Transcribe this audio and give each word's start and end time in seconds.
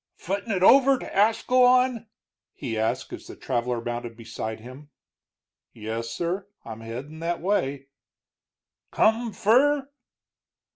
"Footin' 0.15 0.51
it 0.51 0.63
over 0.63 0.97
to 0.97 1.15
Ascalon?" 1.15 2.07
he 2.53 2.75
asked, 2.75 3.13
as 3.13 3.27
the 3.27 3.35
traveler 3.35 3.79
mounted 3.79 4.17
beside 4.17 4.59
him. 4.59 4.89
"Yes 5.73 6.09
sir, 6.09 6.47
I'm 6.65 6.79
headin' 6.81 7.19
that 7.19 7.39
way." 7.39 7.85
"Come 8.91 9.31
fur?" 9.31 9.89